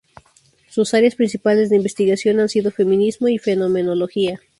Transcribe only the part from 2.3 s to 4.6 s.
han sido feminismo y fenomenología.